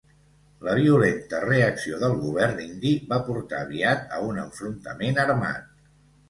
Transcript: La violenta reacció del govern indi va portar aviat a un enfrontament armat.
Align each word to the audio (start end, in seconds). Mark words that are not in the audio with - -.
La 0.67 0.71
violenta 0.77 1.41
reacció 1.43 1.99
del 2.03 2.15
govern 2.21 2.63
indi 2.63 2.95
va 3.13 3.19
portar 3.29 3.61
aviat 3.67 4.17
a 4.17 4.23
un 4.31 4.41
enfrontament 4.47 5.23
armat. 5.27 5.71